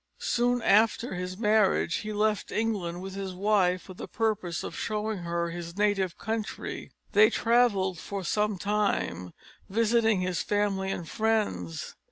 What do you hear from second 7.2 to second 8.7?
travelled for some